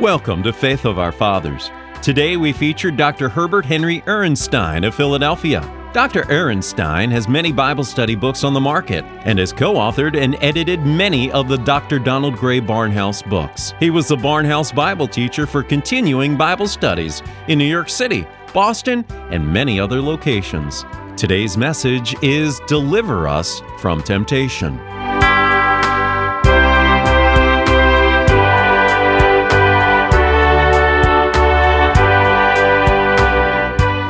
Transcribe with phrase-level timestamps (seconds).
[0.00, 1.70] Welcome to Faith of Our Fathers.
[2.02, 3.30] Today we feature Dr.
[3.30, 5.62] Herbert Henry Ehrenstein of Philadelphia.
[5.94, 6.24] Dr.
[6.24, 10.80] Ehrenstein has many Bible study books on the market and has co authored and edited
[10.84, 11.98] many of the Dr.
[11.98, 13.72] Donald Grey Barnhouse books.
[13.80, 19.02] He was the Barnhouse Bible teacher for continuing Bible studies in New York City, Boston,
[19.30, 20.84] and many other locations.
[21.16, 24.78] Today's message is Deliver Us from Temptation.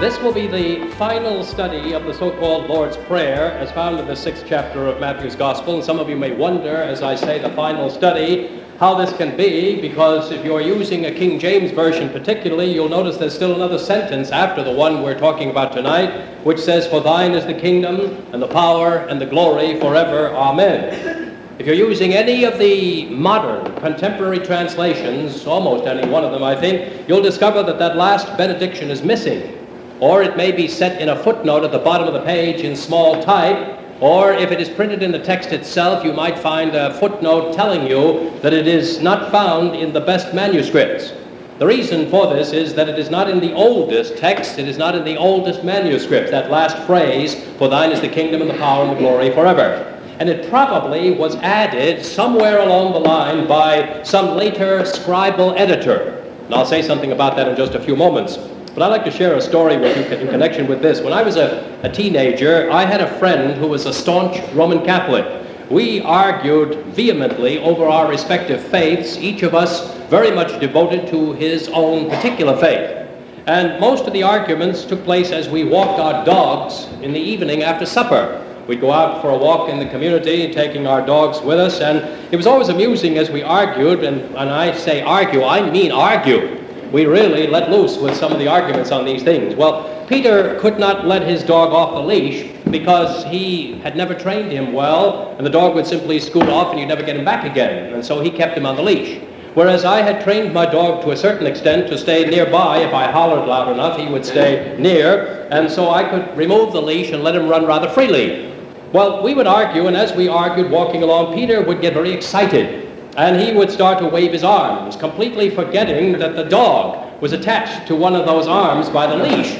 [0.06, 4.06] This will be the final study of the so called Lord's Prayer as found in
[4.06, 5.74] the sixth chapter of Matthew's Gospel.
[5.74, 9.36] And some of you may wonder, as I say, the final study, how this can
[9.36, 13.80] be, because if you're using a King James Version particularly, you'll notice there's still another
[13.80, 18.24] sentence after the one we're talking about tonight, which says, For thine is the kingdom,
[18.32, 20.32] and the power, and the glory forever.
[20.36, 21.36] Amen.
[21.58, 26.54] If you're using any of the modern contemporary translations, almost any one of them, I
[26.54, 29.65] think, you'll discover that that last benediction is missing
[30.00, 32.76] or it may be set in a footnote at the bottom of the page in
[32.76, 36.92] small type, or if it is printed in the text itself, you might find a
[37.00, 41.12] footnote telling you that it is not found in the best manuscripts.
[41.58, 44.76] The reason for this is that it is not in the oldest text, it is
[44.76, 48.58] not in the oldest manuscript, that last phrase, for thine is the kingdom and the
[48.58, 49.94] power and the glory forever.
[50.18, 56.22] And it probably was added somewhere along the line by some later scribal editor.
[56.44, 58.38] And I'll say something about that in just a few moments.
[58.76, 61.00] But I'd like to share a story with you in connection with this.
[61.00, 64.84] When I was a, a teenager, I had a friend who was a staunch Roman
[64.84, 65.24] Catholic.
[65.70, 71.70] We argued vehemently over our respective faiths, each of us very much devoted to his
[71.72, 73.08] own particular faith.
[73.46, 77.62] And most of the arguments took place as we walked our dogs in the evening
[77.62, 78.44] after supper.
[78.68, 82.00] We'd go out for a walk in the community, taking our dogs with us, and
[82.30, 86.65] it was always amusing as we argued, and, and I say argue, I mean argue
[86.92, 89.54] we really let loose with some of the arguments on these things.
[89.54, 94.52] Well, Peter could not let his dog off the leash because he had never trained
[94.52, 97.44] him well, and the dog would simply scoot off and you'd never get him back
[97.44, 97.92] again.
[97.92, 99.20] And so he kept him on the leash.
[99.54, 102.78] Whereas I had trained my dog to a certain extent to stay nearby.
[102.78, 106.82] If I hollered loud enough, he would stay near, and so I could remove the
[106.82, 108.52] leash and let him run rather freely.
[108.92, 112.85] Well, we would argue, and as we argued walking along, Peter would get very excited
[113.16, 117.88] and he would start to wave his arms, completely forgetting that the dog was attached
[117.88, 119.58] to one of those arms by the leash.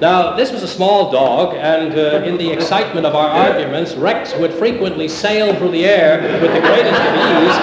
[0.00, 4.34] Now, this was a small dog, and uh, in the excitement of our arguments, Rex
[4.36, 7.56] would frequently sail through the air with the greatest of ease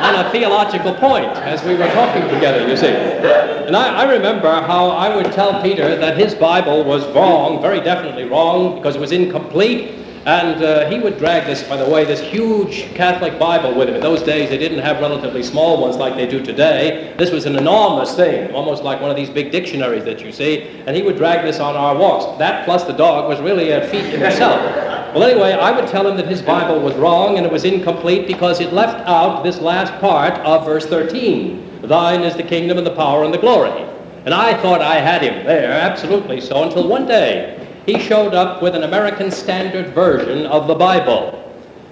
[0.00, 2.86] on a theological point as we were talking together, you see.
[2.86, 7.80] And I, I remember how I would tell Peter that his Bible was wrong, very
[7.80, 12.04] definitely wrong, because it was incomplete, and uh, he would drag this, by the way,
[12.04, 13.94] this huge Catholic Bible with him.
[13.94, 17.14] In those days, they didn't have relatively small ones like they do today.
[17.16, 20.82] This was an enormous thing, almost like one of these big dictionaries that you see.
[20.88, 22.36] And he would drag this on our walks.
[22.40, 24.60] That plus the dog was really a feat in itself.
[25.14, 28.26] Well, anyway, I would tell him that his Bible was wrong and it was incomplete
[28.26, 31.82] because it left out this last part of verse 13.
[31.82, 33.70] Thine is the kingdom and the power and the glory.
[34.24, 38.60] And I thought I had him there, absolutely so, until one day he showed up
[38.60, 41.42] with an American Standard Version of the Bible.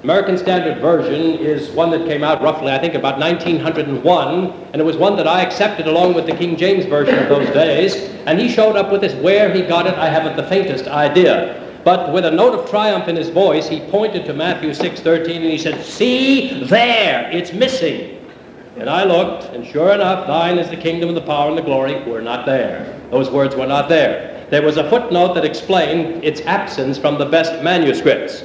[0.03, 4.85] American Standard Version is one that came out roughly, I think, about 1901, and it
[4.85, 7.95] was one that I accepted along with the King James Version of those days.
[8.27, 9.15] And he showed up with this.
[9.15, 11.63] Where he got it, I haven't the faintest idea.
[11.85, 15.51] But with a note of triumph in his voice, he pointed to Matthew 6:13 and
[15.51, 18.19] he said, "See there, it's missing."
[18.79, 21.63] And I looked, and sure enough, thine is the kingdom and the power and the
[21.63, 22.93] glory were not there.
[23.11, 27.27] Those words were not there there was a footnote that explained its absence from the
[27.27, 28.45] best manuscripts.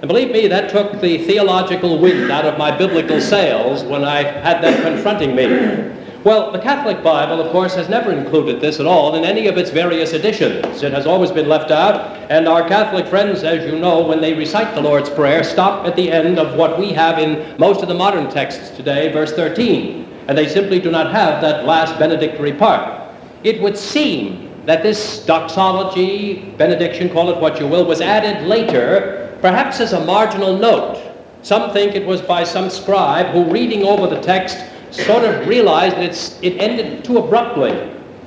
[0.00, 4.22] And believe me, that took the theological wind out of my biblical sails when I
[4.22, 5.92] had that confronting me.
[6.24, 9.58] Well, the Catholic Bible, of course, has never included this at all in any of
[9.58, 10.82] its various editions.
[10.82, 14.32] It has always been left out, and our Catholic friends, as you know, when they
[14.32, 17.88] recite the Lord's Prayer, stop at the end of what we have in most of
[17.88, 22.54] the modern texts today, verse 13, and they simply do not have that last benedictory
[22.54, 23.02] part.
[23.42, 29.36] It would seem that this doxology, benediction, call it what you will, was added later,
[29.40, 31.00] perhaps as a marginal note.
[31.42, 35.96] Some think it was by some scribe who, reading over the text, sort of realized
[35.96, 37.72] that it ended too abruptly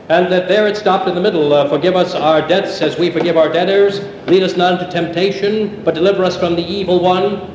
[0.10, 1.52] and that there it stopped in the middle.
[1.52, 4.00] Uh, forgive us our debts as we forgive our debtors.
[4.28, 7.54] Lead us not into temptation, but deliver us from the evil one.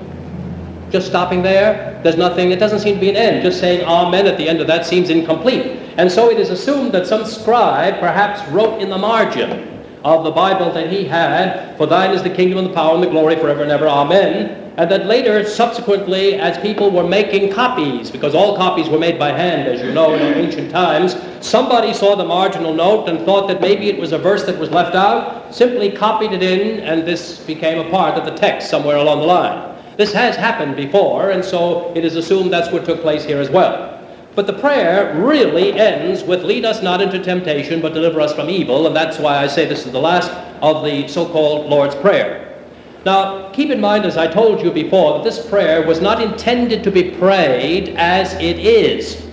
[0.91, 3.43] Just stopping there, there's nothing, it doesn't seem to be an end.
[3.43, 5.79] Just saying amen at the end of that seems incomplete.
[5.97, 9.73] And so it is assumed that some scribe perhaps wrote in the margin
[10.05, 13.03] of the Bible that he had, For thine is the kingdom and the power and
[13.03, 14.73] the glory forever and ever, amen.
[14.77, 19.31] and that later, subsequently, as people were making copies, because all copies were made by
[19.31, 23.61] hand, as you know, in ancient times, somebody saw the marginal note and thought that
[23.61, 27.41] maybe it was a verse that was left out, simply copied it in, and this
[27.41, 29.79] became a part of the text somewhere along the line.
[29.99, 33.51] This has happened before, and so it is assumed that's what took place here as
[33.51, 33.92] well.
[34.35, 38.49] But the prayer really ends with lead us not into temptation, but deliver us from
[38.49, 40.31] evil, and that's why I say this is the last
[40.63, 42.63] of the so-called Lord's Prayer.
[43.05, 46.83] Now, keep in mind, as I told you before, that this prayer was not intended
[46.85, 49.27] to be prayed as it is.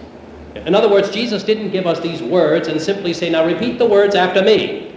[0.55, 3.85] In other words, Jesus didn't give us these words and simply say, now repeat the
[3.85, 4.93] words after me.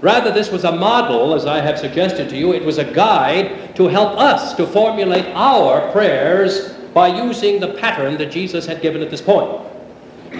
[0.00, 2.54] Rather, this was a model, as I have suggested to you.
[2.54, 8.18] It was a guide to help us to formulate our prayers by using the pattern
[8.18, 9.60] that Jesus had given at this point.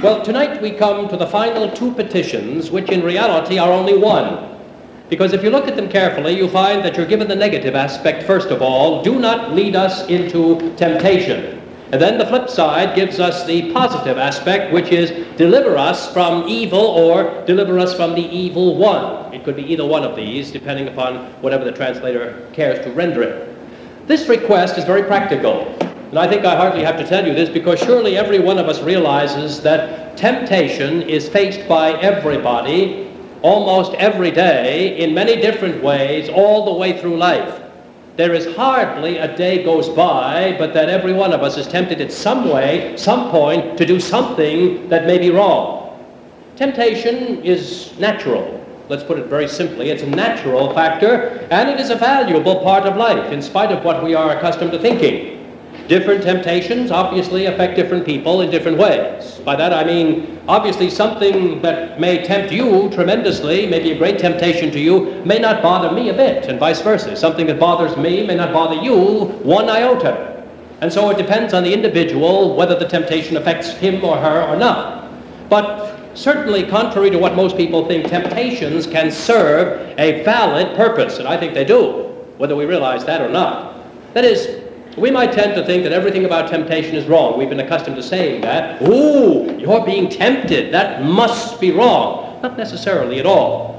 [0.03, 4.49] Well, tonight we come to the final two petitions, which in reality are only one.
[5.09, 8.23] Because if you look at them carefully, you'll find that you're given the negative aspect
[8.23, 9.03] first of all.
[9.03, 11.61] Do not lead us into temptation.
[11.93, 16.49] And then the flip side gives us the positive aspect, which is deliver us from
[16.49, 19.35] evil or deliver us from the evil one.
[19.35, 23.23] It could be either one of these, depending upon whatever the translator cares to render
[23.23, 24.09] it.
[24.09, 25.77] This request is very practical.
[26.13, 28.69] And I think I hardly have to tell you this because surely every one of
[28.69, 33.11] us realizes that temptation is faced by everybody
[33.41, 37.63] almost every day in many different ways all the way through life.
[38.17, 41.99] There is hardly a day goes by but that every one of us is tempted
[41.99, 45.99] in some way, some point, to do something that may be wrong.
[46.57, 48.63] Temptation is natural.
[48.91, 49.89] Let's put it very simply.
[49.89, 53.83] It's a natural factor, and it is a valuable part of life, in spite of
[53.83, 55.32] what we are accustomed to thinking.
[55.89, 59.41] Different temptations obviously affect different people in different ways.
[59.45, 64.19] By that I mean, obviously, something that may tempt you tremendously, may be a great
[64.19, 67.17] temptation to you, may not bother me a bit, and vice versa.
[67.17, 70.45] Something that bothers me may not bother you one iota.
[70.81, 74.57] And so it depends on the individual whether the temptation affects him or her or
[74.57, 75.11] not.
[75.49, 81.27] But certainly, contrary to what most people think, temptations can serve a valid purpose, and
[81.27, 83.77] I think they do, whether we realize that or not.
[84.15, 84.62] That is,
[84.97, 87.39] we might tend to think that everything about temptation is wrong.
[87.39, 88.83] We've been accustomed to saying that.
[88.83, 90.73] Ooh, you're being tempted.
[90.73, 92.41] That must be wrong.
[92.43, 93.73] Not necessarily at all.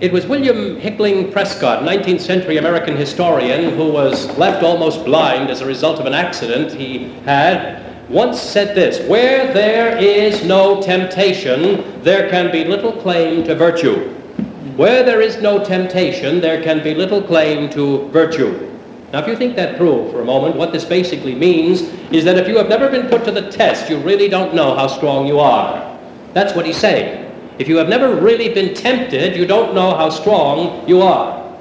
[0.00, 5.60] It was William Hickling Prescott, 19th century American historian, who was left almost blind as
[5.60, 12.02] a result of an accident he had, once said this Where there is no temptation,
[12.02, 14.10] there can be little claim to virtue.
[14.76, 18.73] Where there is no temptation, there can be little claim to virtue.
[19.14, 22.36] Now, if you think that through for a moment, what this basically means is that
[22.36, 25.28] if you have never been put to the test, you really don't know how strong
[25.28, 25.96] you are.
[26.32, 27.30] That's what he's saying.
[27.60, 31.56] If you have never really been tempted, you don't know how strong you are.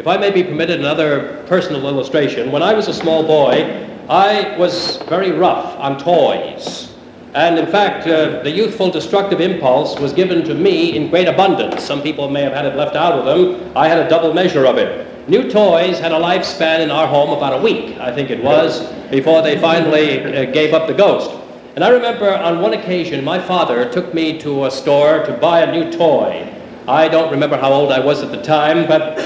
[0.00, 4.56] If I may be permitted another personal illustration, when I was a small boy, I
[4.58, 6.92] was very rough on toys.
[7.34, 11.84] And in fact, uh, the youthful destructive impulse was given to me in great abundance.
[11.84, 13.70] Some people may have had it left out of them.
[13.76, 15.11] I had a double measure of it.
[15.28, 18.92] New toys had a lifespan in our home about a week, I think it was,
[19.08, 21.30] before they finally uh, gave up the ghost.
[21.76, 25.60] And I remember on one occasion, my father took me to a store to buy
[25.60, 26.52] a new toy.
[26.88, 29.16] I don't remember how old I was at the time, but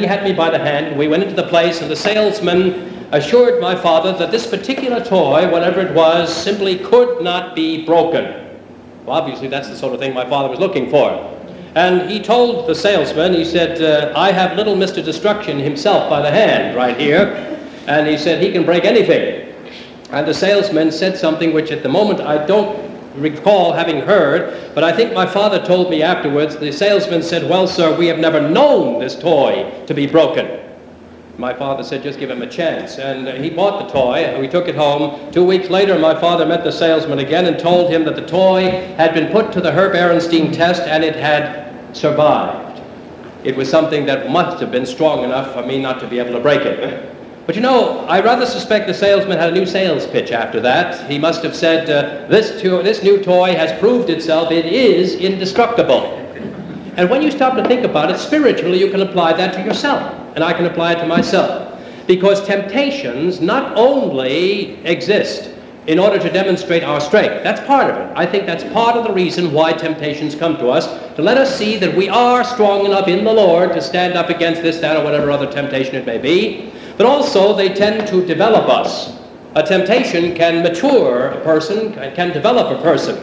[0.00, 0.86] he had me by the hand.
[0.86, 5.04] And we went into the place, and the salesman assured my father that this particular
[5.04, 8.58] toy, whatever it was, simply could not be broken.
[9.04, 11.36] Well, obviously, that's the sort of thing my father was looking for.
[11.74, 15.04] And he told the salesman, he said, uh, I have little Mr.
[15.04, 17.58] Destruction himself by the hand right here.
[17.86, 19.54] And he said, he can break anything.
[20.10, 24.84] And the salesman said something which at the moment I don't recall having heard, but
[24.84, 26.56] I think my father told me afterwards.
[26.56, 30.58] The salesman said, Well, sir, we have never known this toy to be broken.
[31.38, 32.98] My father said, Just give him a chance.
[32.98, 35.30] And uh, he bought the toy, and we took it home.
[35.32, 38.70] Two weeks later, my father met the salesman again and told him that the toy
[38.96, 41.59] had been put to the Herb Ehrenstein test and it had
[41.92, 42.82] survived.
[43.44, 46.32] It was something that must have been strong enough for me not to be able
[46.32, 47.16] to break it.
[47.46, 51.10] But you know, I rather suspect the salesman had a new sales pitch after that.
[51.10, 55.14] He must have said, uh, this, to- this new toy has proved itself, it is
[55.14, 56.16] indestructible.
[56.96, 60.14] And when you stop to think about it, spiritually, you can apply that to yourself,
[60.34, 61.80] and I can apply it to myself.
[62.06, 65.50] Because temptations not only exist
[65.86, 67.42] in order to demonstrate our strength.
[67.42, 68.12] That's part of it.
[68.16, 71.56] I think that's part of the reason why temptations come to us, to let us
[71.56, 74.96] see that we are strong enough in the Lord to stand up against this, that,
[74.96, 76.72] or whatever other temptation it may be.
[76.96, 79.18] But also, they tend to develop us.
[79.54, 83.16] A temptation can mature a person, can develop a person.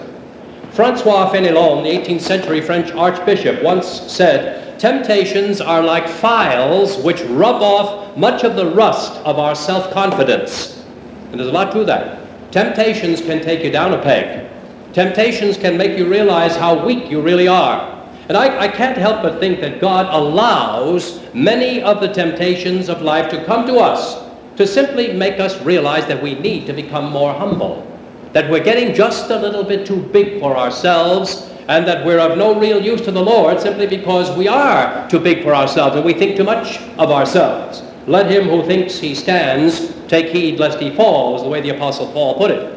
[0.71, 7.61] Francois Fenelon, the 18th century French archbishop, once said, Temptations are like files which rub
[7.63, 10.83] off much of the rust of our self confidence.
[11.31, 12.26] And there's a lot to that.
[12.51, 14.49] Temptations can take you down a peg.
[14.93, 17.93] Temptations can make you realize how weak you really are.
[18.29, 23.01] And I, I, can't help but think that God allows many of the temptations of
[23.01, 24.27] life to come to us
[24.57, 27.85] to simply make us realize that we need to become more humble,
[28.33, 32.37] that we're getting just a little bit too big for ourselves, and that we're of
[32.37, 36.05] no real use to the Lord simply because we are too big for ourselves and
[36.05, 37.83] we think too much of ourselves.
[38.07, 41.75] Let him who thinks he stands take heed lest he fall, is the way the
[41.75, 42.73] Apostle Paul put it.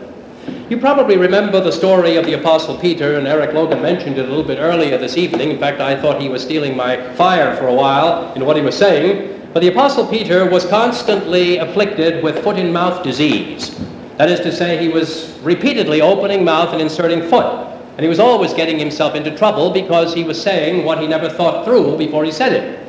[0.68, 4.28] You probably remember the story of the Apostle Peter, and Eric Logan mentioned it a
[4.28, 5.50] little bit earlier this evening.
[5.50, 8.62] In fact, I thought he was stealing my fire for a while in what he
[8.62, 9.48] was saying.
[9.52, 13.80] But the Apostle Peter was constantly afflicted with foot and mouth disease.
[14.16, 17.68] That is to say, he was repeatedly opening mouth and inserting foot.
[17.96, 21.28] And he was always getting himself into trouble because he was saying what he never
[21.28, 22.79] thought through before he said it.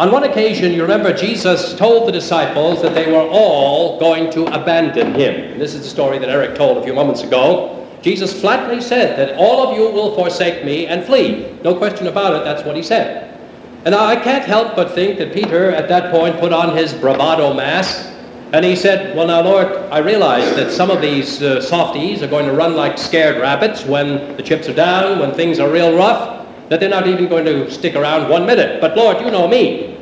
[0.00, 4.46] On one occasion, you remember Jesus told the disciples that they were all going to
[4.46, 5.52] abandon him.
[5.52, 7.86] And this is the story that Eric told a few moments ago.
[8.00, 11.52] Jesus flatly said that all of you will forsake me and flee.
[11.62, 13.38] No question about it, that's what he said.
[13.84, 17.52] And I can't help but think that Peter at that point put on his bravado
[17.52, 18.10] mask
[18.54, 22.26] and he said, Well, now, Lord, I realize that some of these uh, softies are
[22.26, 25.94] going to run like scared rabbits when the chips are down, when things are real
[25.94, 26.39] rough
[26.70, 28.80] that they're not even going to stick around one minute.
[28.80, 29.98] But Lord, you know me.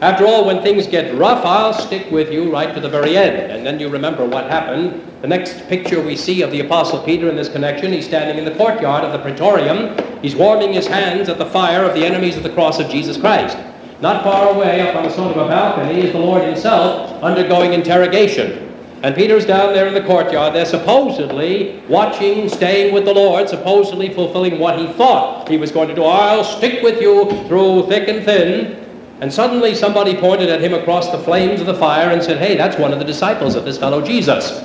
[0.00, 3.52] After all, when things get rough, I'll stick with you right to the very end.
[3.52, 5.00] And then you remember what happened.
[5.20, 8.44] The next picture we see of the Apostle Peter in this connection, he's standing in
[8.44, 9.96] the courtyard of the Praetorium.
[10.22, 13.16] He's warming his hands at the fire of the enemies of the cross of Jesus
[13.16, 13.58] Christ.
[14.00, 17.72] Not far away, up on a sort of a balcony, is the Lord himself undergoing
[17.72, 18.71] interrogation.
[19.02, 20.54] And Peter's down there in the courtyard.
[20.54, 25.88] They're supposedly watching, staying with the Lord, supposedly fulfilling what he thought he was going
[25.88, 26.04] to do.
[26.04, 28.78] I'll stick with you through thick and thin.
[29.20, 32.56] And suddenly somebody pointed at him across the flames of the fire and said, Hey,
[32.56, 34.62] that's one of the disciples of this fellow Jesus.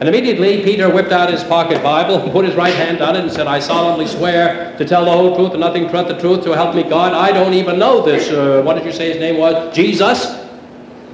[0.00, 3.30] And immediately Peter whipped out his pocket Bible put his right hand on it and
[3.30, 6.52] said, I solemnly swear to tell the whole truth and nothing but the truth, to
[6.52, 7.12] help me God.
[7.12, 8.30] I don't even know this.
[8.30, 9.74] Uh, what did you say his name was?
[9.74, 10.39] Jesus.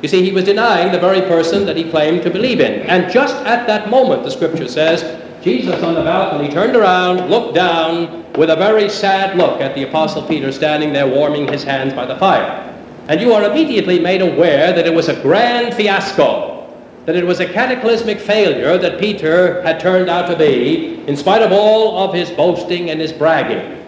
[0.07, 2.83] You see, he was denying the very person that he claimed to believe in.
[2.83, 5.03] And just at that moment, the scripture says,
[5.43, 9.83] Jesus on the balcony turned around, looked down with a very sad look at the
[9.83, 12.73] Apostle Peter standing there warming his hands by the fire.
[13.09, 16.73] And you are immediately made aware that it was a grand fiasco,
[17.05, 21.43] that it was a cataclysmic failure that Peter had turned out to be, in spite
[21.43, 23.85] of all of his boasting and his bragging.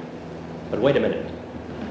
[0.72, 1.30] But wait a minute.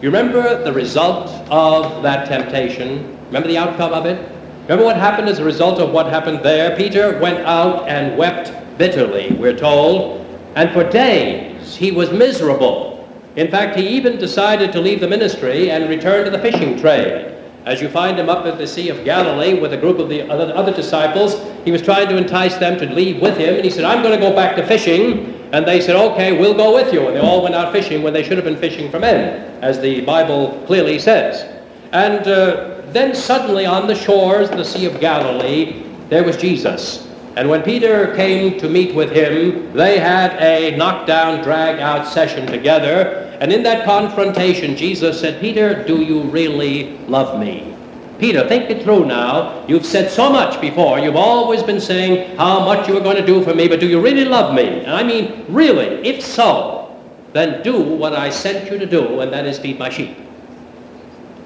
[0.01, 4.31] You remember the result of that temptation Remember the outcome of it?
[4.63, 6.75] Remember what happened as a result of what happened there?
[6.75, 13.07] Peter went out and wept bitterly, we're told, and for days he was miserable.
[13.35, 17.35] In fact, he even decided to leave the ministry and return to the fishing trade.
[17.65, 20.21] As you find him up at the Sea of Galilee with a group of the
[20.29, 23.83] other, disciples, he was trying to entice them to leave with him, and he said,
[23.83, 25.33] I'm going to go back to fishing.
[25.51, 27.07] And they said, okay, we'll go with you.
[27.07, 29.79] And they all went out fishing when they should have been fishing for men, as
[29.79, 31.43] the Bible clearly says.
[31.91, 37.07] And uh, then suddenly on the shores of the Sea of Galilee, there was Jesus.
[37.35, 42.47] And when Peter came to meet with him, they had a knockdown, drag out session
[42.47, 43.37] together.
[43.39, 47.75] And in that confrontation, Jesus said, Peter, do you really love me?
[48.17, 49.63] Peter, think it through now.
[49.67, 50.97] You've said so much before.
[50.97, 53.87] You've always been saying how much you were going to do for me, but do
[53.87, 54.79] you really love me?
[54.79, 56.99] And I mean, really, if so,
[57.33, 60.17] then do what I sent you to do, and that is feed my sheep.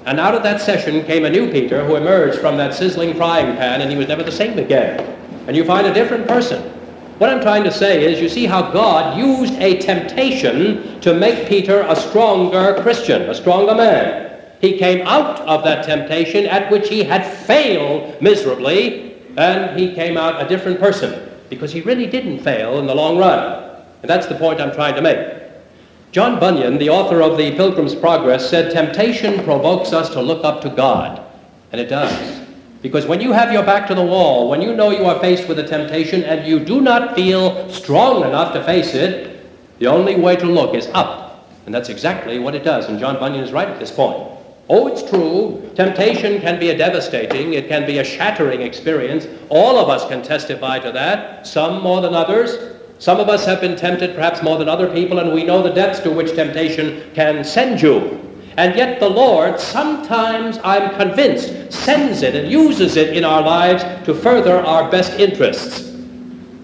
[0.04, 3.56] And out of that session came a new Peter who emerged from that sizzling frying
[3.56, 4.98] pan, and he was never the same again.
[5.46, 6.62] And you find a different person.
[7.18, 11.48] What I'm trying to say is, you see how God used a temptation to make
[11.48, 14.40] Peter a stronger Christian, a stronger man.
[14.60, 20.16] He came out of that temptation at which he had failed miserably, and he came
[20.16, 23.70] out a different person because he really didn't fail in the long run.
[24.02, 25.41] And that's the point I'm trying to make.
[26.12, 30.60] John Bunyan, the author of The Pilgrim's Progress, said temptation provokes us to look up
[30.60, 31.24] to God.
[31.72, 32.46] And it does.
[32.82, 35.48] Because when you have your back to the wall, when you know you are faced
[35.48, 40.16] with a temptation and you do not feel strong enough to face it, the only
[40.16, 41.48] way to look is up.
[41.64, 42.90] And that's exactly what it does.
[42.90, 44.18] And John Bunyan is right at this point.
[44.68, 45.70] Oh, it's true.
[45.76, 49.26] Temptation can be a devastating, it can be a shattering experience.
[49.48, 52.81] All of us can testify to that, some more than others.
[53.02, 55.74] Some of us have been tempted perhaps more than other people, and we know the
[55.74, 58.20] depths to which temptation can send you.
[58.56, 63.82] And yet the Lord sometimes, I'm convinced, sends it and uses it in our lives
[64.06, 65.90] to further our best interests.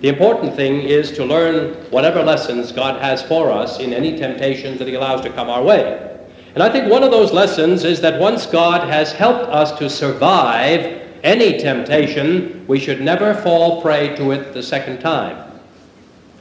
[0.00, 4.78] The important thing is to learn whatever lessons God has for us in any temptations
[4.78, 6.20] that he allows to come our way.
[6.54, 9.90] And I think one of those lessons is that once God has helped us to
[9.90, 15.47] survive any temptation, we should never fall prey to it the second time.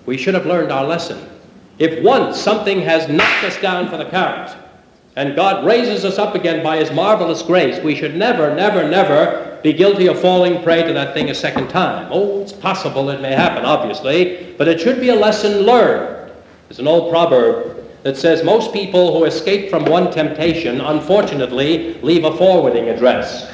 [0.07, 1.29] We should have learned our lesson.
[1.77, 4.57] If once something has knocked us down for the count,
[5.17, 9.59] and God raises us up again by His marvelous grace, we should never, never, never
[9.63, 12.07] be guilty of falling prey to that thing a second time.
[12.09, 16.31] Oh, it's possible it may happen, obviously, but it should be a lesson learned.
[16.69, 22.23] There's an old proverb that says most people who escape from one temptation, unfortunately, leave
[22.23, 23.53] a forwarding address.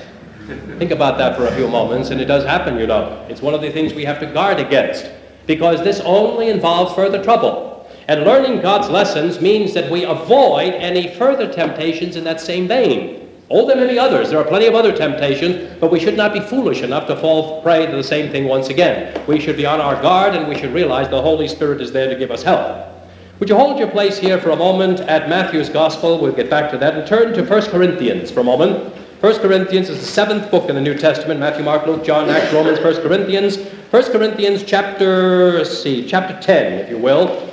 [0.78, 3.26] Think about that for a few moments, and it does happen, you know.
[3.28, 5.10] It's one of the things we have to guard against,
[5.46, 7.90] because this only involves further trouble.
[8.08, 13.30] And learning God's lessons means that we avoid any further temptations in that same vein.
[13.50, 14.30] Oh, there may be others.
[14.30, 17.62] There are plenty of other temptations, but we should not be foolish enough to fall
[17.62, 19.22] prey to the same thing once again.
[19.28, 22.10] We should be on our guard and we should realize the Holy Spirit is there
[22.10, 22.88] to give us help.
[23.40, 26.20] Would you hold your place here for a moment at Matthew's Gospel?
[26.20, 28.94] We'll get back to that and turn to 1 Corinthians for a moment.
[29.24, 32.52] 1 Corinthians is the seventh book in the New Testament Matthew, Mark, Luke, John, Acts,
[32.52, 33.56] Romans, 1 Corinthians.
[33.56, 37.50] 1 Corinthians chapter, see, chapter 10, if you will.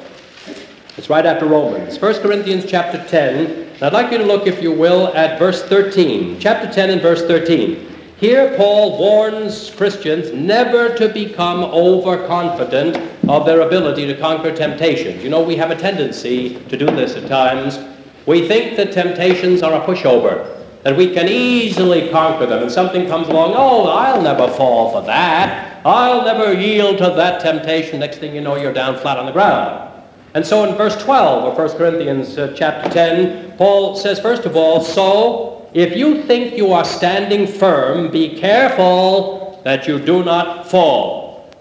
[0.96, 1.96] It's right after Romans.
[1.96, 3.68] 1 Corinthians chapter 10.
[3.74, 6.40] And I'd like you to look, if you will, at verse 13.
[6.40, 7.86] Chapter 10 and verse 13.
[8.16, 12.96] Here, Paul warns Christians never to become overconfident
[13.28, 15.22] of their ability to conquer temptations.
[15.22, 17.78] You know, we have a tendency to do this at times.
[18.26, 23.06] We think that temptations are a pushover, that we can easily conquer them, and something
[23.06, 25.84] comes along, oh, I'll never fall for that.
[25.84, 28.00] I'll never yield to that temptation.
[28.00, 29.90] Next thing you know, you're down flat on the ground.
[30.34, 34.56] And so in verse 12 of 1 Corinthians uh, chapter 10, Paul says, first of
[34.56, 40.70] all, so if you think you are standing firm, be careful that you do not
[40.70, 41.52] fall.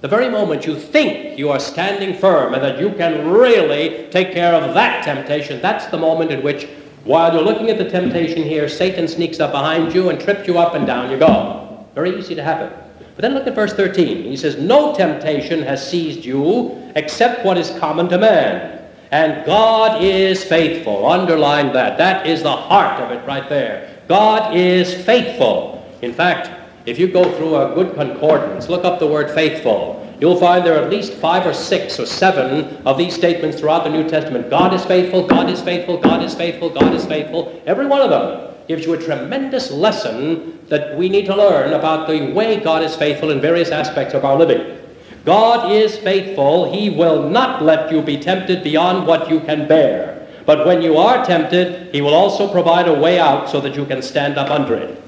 [0.00, 4.32] The very moment you think you are standing firm and that you can really take
[4.32, 6.68] care of that temptation, that's the moment in which,
[7.06, 10.58] while you're looking at the temptation here, Satan sneaks up behind you and trips you
[10.58, 11.86] up and down you go.
[11.94, 12.76] Very easy to happen.
[13.14, 14.24] But then look at verse 13.
[14.24, 18.84] He says, No temptation has seized you except what is common to man.
[19.12, 21.06] And God is faithful.
[21.06, 21.96] Underline that.
[21.96, 23.96] That is the heart of it right there.
[24.08, 25.88] God is faithful.
[26.02, 26.50] In fact,
[26.86, 30.05] if you go through a good concordance, look up the word faithful.
[30.18, 33.84] You'll find there are at least five or six or seven of these statements throughout
[33.84, 34.48] the New Testament.
[34.48, 37.62] God is faithful, God is faithful, God is faithful, God is faithful.
[37.66, 42.08] Every one of them gives you a tremendous lesson that we need to learn about
[42.08, 44.78] the way God is faithful in various aspects of our living.
[45.26, 46.72] God is faithful.
[46.72, 50.26] He will not let you be tempted beyond what you can bear.
[50.46, 53.84] But when you are tempted, He will also provide a way out so that you
[53.84, 55.02] can stand up under it.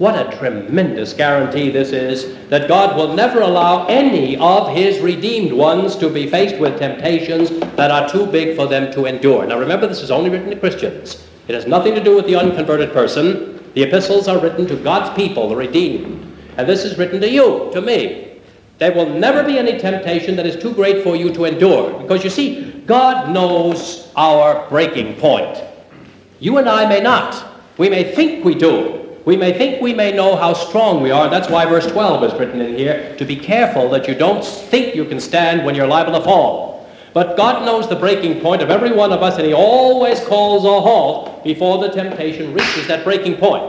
[0.00, 5.52] What a tremendous guarantee this is that God will never allow any of His redeemed
[5.52, 9.44] ones to be faced with temptations that are too big for them to endure.
[9.44, 11.28] Now remember, this is only written to Christians.
[11.48, 13.62] It has nothing to do with the unconverted person.
[13.74, 16.34] The epistles are written to God's people, the redeemed.
[16.56, 18.40] And this is written to you, to me.
[18.78, 22.00] There will never be any temptation that is too great for you to endure.
[22.00, 25.62] Because you see, God knows our breaking point.
[26.38, 27.60] You and I may not.
[27.76, 28.99] We may think we do.
[29.24, 31.28] We may think we may know how strong we are.
[31.28, 34.94] That's why verse 12 is written in here, to be careful that you don't think
[34.94, 36.88] you can stand when you're liable to fall.
[37.12, 40.64] But God knows the breaking point of every one of us, and He always calls
[40.64, 43.64] a halt before the temptation reaches that breaking point.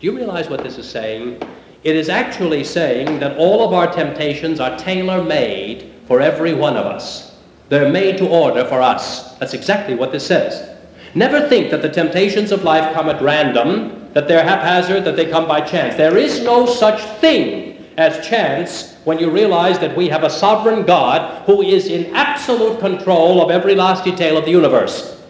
[0.00, 1.42] Do you realize what this is saying?
[1.82, 6.76] It is actually saying that all of our temptations are tailor made for every one
[6.76, 7.36] of us.
[7.68, 9.34] They're made to order for us.
[9.38, 10.70] That's exactly what this says.
[11.14, 15.26] Never think that the temptations of life come at random, that they're haphazard, that they
[15.26, 15.96] come by chance.
[15.96, 20.84] There is no such thing as chance when you realize that we have a sovereign
[20.84, 25.20] God who is in absolute control of every last detail of the universe.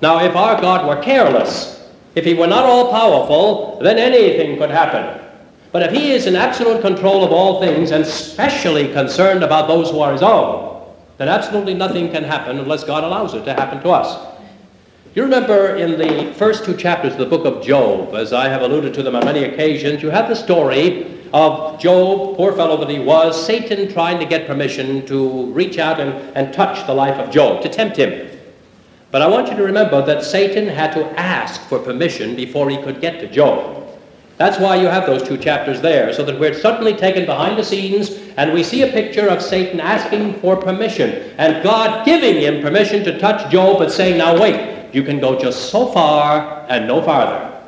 [0.00, 4.70] Now, if our God were careless, if he were not all powerful, then anything could
[4.70, 5.20] happen.
[5.72, 9.90] But if he is in absolute control of all things and specially concerned about those
[9.90, 10.86] who are his own,
[11.18, 14.33] then absolutely nothing can happen unless God allows it to happen to us.
[15.14, 18.62] You remember in the first two chapters of the book of Job, as I have
[18.62, 22.90] alluded to them on many occasions, you have the story of Job, poor fellow that
[22.90, 27.16] he was, Satan trying to get permission to reach out and, and touch the life
[27.20, 28.28] of Job, to tempt him.
[29.12, 32.78] But I want you to remember that Satan had to ask for permission before he
[32.78, 33.86] could get to Job.
[34.36, 37.62] That's why you have those two chapters there, so that we're suddenly taken behind the
[37.62, 42.60] scenes and we see a picture of Satan asking for permission and God giving him
[42.60, 46.86] permission to touch Job but saying, now wait, you can go just so far and
[46.86, 47.60] no farther.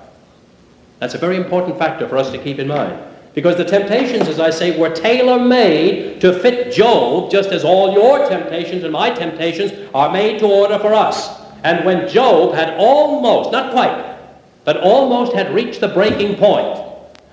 [0.99, 3.03] That's a very important factor for us to keep in mind.
[3.35, 7.93] Because the temptations, as I say, were tailor made to fit Job, just as all
[7.93, 11.39] your temptations and my temptations are made to order for us.
[11.65, 14.17] And when Job had almost, not quite,
[14.65, 16.87] but almost had reached the breaking point,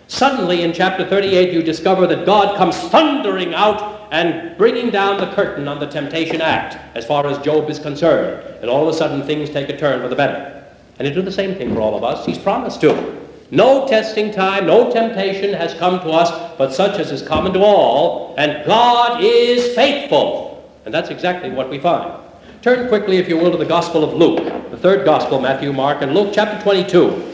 [0.07, 5.33] Suddenly, in chapter 38, you discover that God comes thundering out and bringing down the
[5.33, 8.45] curtain on the temptation act as far as Job is concerned.
[8.61, 10.63] And all of a sudden, things take a turn for the better.
[10.99, 12.23] And he'll do the same thing for all of us.
[12.23, 13.21] He's promised to.
[13.49, 17.61] No testing time, no temptation has come to us, but such as is common to
[17.61, 20.63] all, and God is faithful.
[20.85, 22.13] And that's exactly what we find.
[22.61, 26.03] Turn quickly, if you will, to the Gospel of Luke, the third Gospel, Matthew, Mark,
[26.03, 27.31] and Luke chapter 22.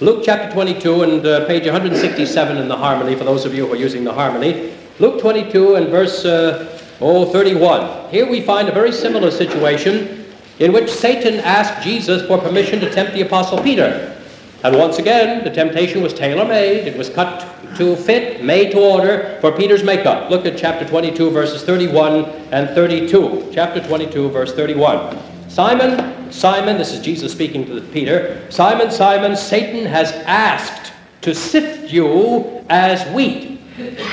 [0.00, 3.72] Luke chapter 22 and uh, page 167 in the Harmony, for those of you who
[3.72, 4.76] are using the Harmony.
[5.00, 8.10] Luke 22 and verse uh, oh, 31.
[8.10, 10.26] Here we find a very similar situation
[10.58, 14.14] in which Satan asked Jesus for permission to tempt the Apostle Peter.
[14.62, 16.86] And once again, the temptation was tailor-made.
[16.86, 20.30] It was cut to fit, made to order for Peter's makeup.
[20.30, 23.52] Look at chapter 22, verses 31 and 32.
[23.54, 25.18] Chapter 22, verse 31.
[25.48, 28.46] Simon, Simon, this is Jesus speaking to Peter.
[28.50, 33.49] Simon, Simon, Satan has asked to sift you as wheat.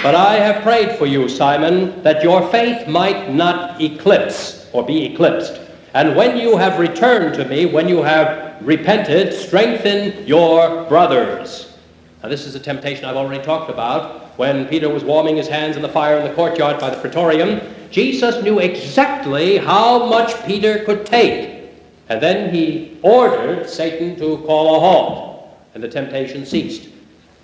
[0.04, 5.06] But I have prayed for you, Simon, that your faith might not eclipse or be
[5.06, 5.60] eclipsed.
[5.94, 11.76] And when you have returned to me, when you have repented, strengthen your brothers.
[12.22, 14.38] Now, this is a temptation I've already talked about.
[14.38, 17.62] When Peter was warming his hands in the fire in the courtyard by the praetorium,
[17.90, 21.72] Jesus knew exactly how much Peter could take.
[22.10, 26.90] And then he ordered Satan to call a halt, and the temptation ceased.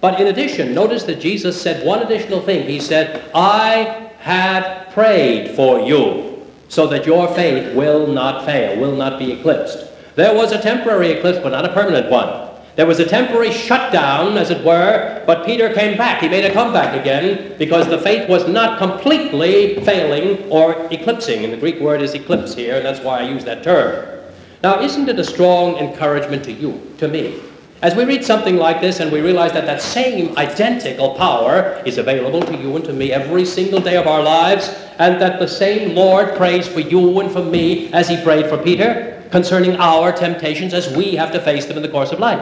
[0.04, 2.68] But in addition, notice that Jesus said one additional thing.
[2.68, 8.98] He said, I have prayed for you so that your faith will not fail, will
[8.98, 9.88] not be eclipsed.
[10.16, 12.50] There was a temporary eclipse, but not a permanent one.
[12.76, 16.22] There was a temporary shutdown, as it were, but Peter came back.
[16.22, 21.46] He made a comeback again because the faith was not completely failing or eclipsing.
[21.46, 24.20] And the Greek word is eclipse here, and that's why I use that term.
[24.64, 27.40] Now, isn't it a strong encouragement to you, to me?
[27.84, 31.98] As we read something like this and we realize that that same identical power is
[31.98, 34.70] available to you and to me every single day of our lives,
[35.00, 38.58] and that the same Lord prays for you and for me as he prayed for
[38.58, 42.40] Peter, concerning our temptations as we have to face them in the course of life.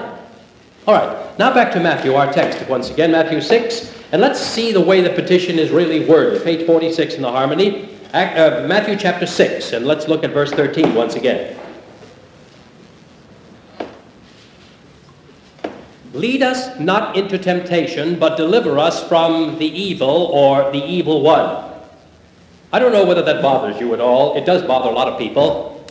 [0.86, 4.71] All right, now back to Matthew, our text once again, Matthew 6, and let's see
[4.71, 6.43] the way the petition is really worded.
[6.43, 10.93] Page 46 in the Harmony, uh, Matthew chapter 6, and let's look at verse 13
[10.93, 11.58] once again.
[16.13, 21.71] Lead us not into temptation, but deliver us from the evil or the evil one.
[22.74, 24.36] I don't know whether that bothers you at all.
[24.38, 25.86] It does bother a lot of people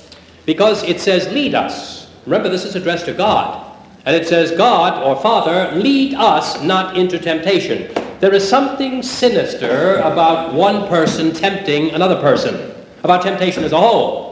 [0.46, 2.10] because it says, lead us.
[2.26, 3.66] Remember, this is addressed to God.
[4.06, 7.92] And it says, God or Father, lead us not into temptation.
[8.20, 14.29] There is something sinister about one person tempting another person, about temptation as a whole.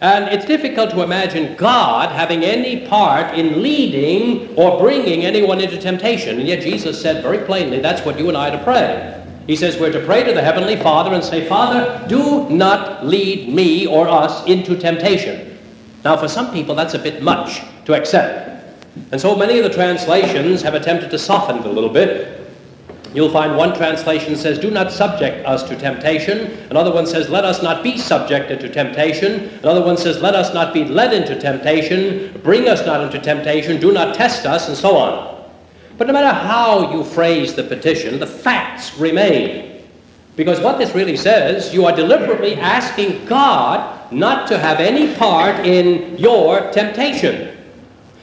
[0.00, 5.76] And it's difficult to imagine God having any part in leading or bringing anyone into
[5.76, 6.38] temptation.
[6.38, 9.24] And yet Jesus said very plainly, that's what you and I are to pray.
[9.48, 13.52] He says we're to pray to the Heavenly Father and say, Father, do not lead
[13.52, 15.58] me or us into temptation.
[16.04, 18.48] Now, for some people, that's a bit much to accept.
[19.10, 22.37] And so many of the translations have attempted to soften it a little bit.
[23.14, 26.58] You'll find one translation says, Do not subject us to temptation.
[26.70, 29.48] Another one says, Let us not be subjected to temptation.
[29.62, 32.38] Another one says, Let us not be led into temptation.
[32.42, 33.80] Bring us not into temptation.
[33.80, 35.44] Do not test us, and so on.
[35.96, 39.82] But no matter how you phrase the petition, the facts remain.
[40.36, 45.66] Because what this really says, you are deliberately asking God not to have any part
[45.66, 47.56] in your temptation.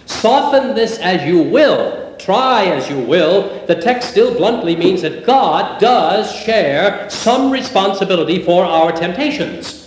[0.06, 5.25] Soften this as you will, try as you will, the text still bluntly means that
[5.25, 9.86] God does share some responsibility for our temptations.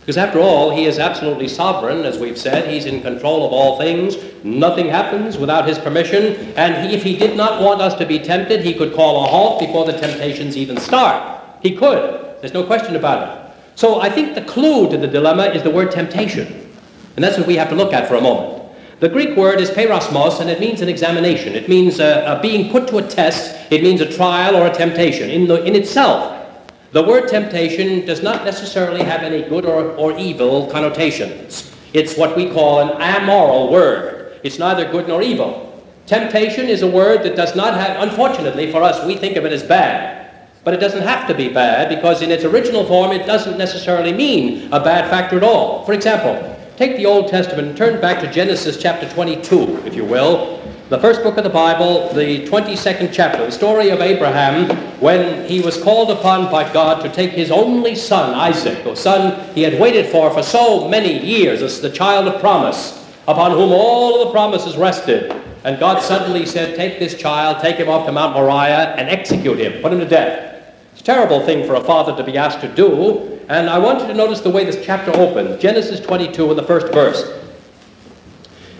[0.00, 2.66] Because after all, he is absolutely sovereign, as we've said.
[2.72, 4.16] He's in control of all things.
[4.42, 6.54] Nothing happens without his permission.
[6.56, 9.60] And if he did not want us to be tempted, he could call a halt
[9.60, 11.42] before the temptations even start.
[11.62, 12.24] He could.
[12.40, 13.54] There's no question about it.
[13.74, 16.46] So I think the clue to the dilemma is the word temptation.
[17.16, 18.57] And that's what we have to look at for a moment.
[19.00, 21.54] The Greek word is peirasmos, and it means an examination.
[21.54, 23.70] It means uh, uh, being put to a test.
[23.70, 25.30] It means a trial or a temptation.
[25.30, 26.34] In, the, in itself,
[26.90, 31.72] the word temptation does not necessarily have any good or, or evil connotations.
[31.92, 34.40] It's what we call an amoral word.
[34.42, 35.64] It's neither good nor evil.
[36.06, 39.52] Temptation is a word that does not have, unfortunately for us, we think of it
[39.52, 40.48] as bad.
[40.64, 44.12] But it doesn't have to be bad because in its original form it doesn't necessarily
[44.12, 45.84] mean a bad factor at all.
[45.84, 50.04] For example, take the Old Testament and turn back to Genesis chapter 22, if you
[50.04, 55.44] will, the first book of the Bible, the 22nd chapter, the story of Abraham when
[55.44, 59.62] he was called upon by God to take his only son, Isaac, the son he
[59.62, 64.26] had waited for for so many years, as the child of promise, upon whom all
[64.26, 65.32] the promises rested.
[65.64, 69.58] and God suddenly said, Take this child, take him off to Mount Moriah, and execute
[69.58, 70.47] him, put him to death.
[70.98, 74.00] It's a terrible thing for a father to be asked to do, and I want
[74.00, 77.40] you to notice the way this chapter opens Genesis 22 in the first verse.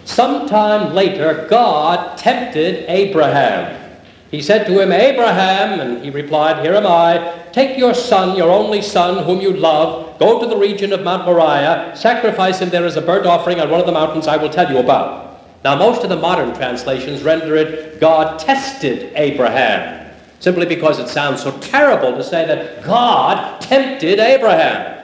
[0.05, 4.01] Sometime later, God tempted Abraham.
[4.33, 7.41] He said to him, Abraham, and he replied, Here am I.
[7.53, 11.25] Take your son, your only son, whom you love, go to the region of Mount
[11.25, 14.51] Moriah, sacrifice him there as a burnt offering on one of the mountains I will
[14.51, 15.41] tell you about.
[15.63, 20.08] Now, most of the modern translations render it, God tested Abraham,
[20.41, 24.99] simply because it sounds so terrible to say that God tempted Abraham.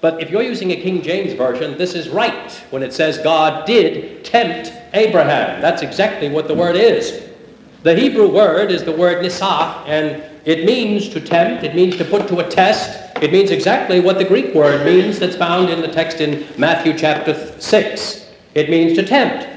[0.00, 3.66] But if you're using a King James Version, this is right when it says God
[3.66, 5.60] did tempt Abraham.
[5.60, 7.28] That's exactly what the word is.
[7.82, 12.04] The Hebrew word is the word nisah, and it means to tempt, it means to
[12.04, 13.16] put to a test.
[13.22, 16.96] It means exactly what the Greek word means that's found in the text in Matthew
[16.96, 18.30] chapter 6.
[18.54, 19.48] It means to tempt.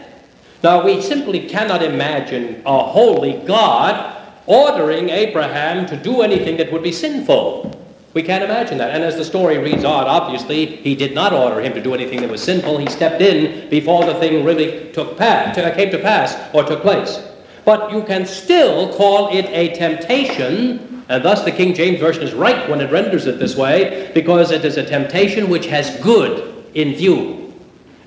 [0.64, 4.19] Now, we simply cannot imagine a holy God
[4.50, 7.72] ordering Abraham to do anything that would be sinful.
[8.16, 8.96] We can't imagine that.
[8.96, 12.22] And as the story reads on, obviously, he did not order him to do anything
[12.22, 12.80] that was sinful.
[12.80, 17.22] He stepped in before the thing really took pass, came to pass or took place.
[17.64, 22.34] But you can still call it a temptation, and thus the King James Version is
[22.34, 26.66] right when it renders it this way, because it is a temptation which has good
[26.74, 27.54] in view.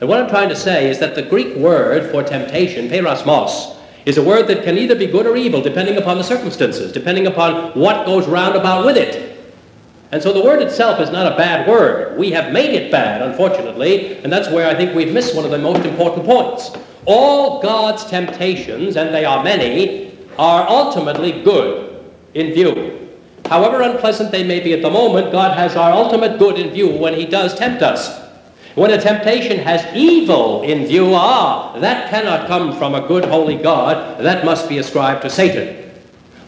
[0.01, 4.19] And what I'm trying to say is that the Greek word for temptation, peirasmos, is
[4.19, 7.73] a word that can either be good or evil depending upon the circumstances, depending upon
[7.79, 9.33] what goes round about with it.
[10.13, 12.19] And so the word itself is not a bad word.
[12.19, 15.51] We have made it bad, unfortunately, and that's where I think we've missed one of
[15.51, 16.71] the most important points.
[17.07, 23.09] All God's temptations, and they are many, are ultimately good in view.
[23.47, 26.91] However unpleasant they may be at the moment, God has our ultimate good in view
[26.91, 28.21] when He does tempt us.
[28.75, 33.57] When a temptation has evil in view, ah, that cannot come from a good, holy
[33.57, 34.19] God.
[34.21, 35.91] That must be ascribed to Satan.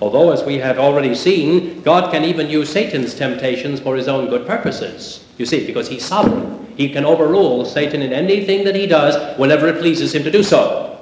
[0.01, 4.29] Although, as we have already seen, God can even use Satan's temptations for his own
[4.29, 5.25] good purposes.
[5.37, 6.67] You see, because he's sovereign.
[6.77, 10.43] He can overrule Satan in anything that he does whenever it pleases him to do
[10.43, 10.99] so.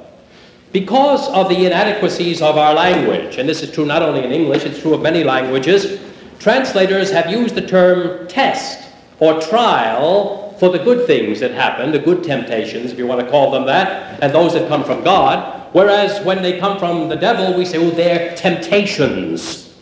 [0.72, 4.64] Because of the inadequacies of our language, and this is true not only in English,
[4.64, 6.00] it's true of many languages,
[6.38, 11.98] translators have used the term test or trial for the good things that happen, the
[11.98, 15.68] good temptations, if you want to call them that, and those that come from God.
[15.72, 19.74] Whereas when they come from the devil, we say, oh, they're temptations.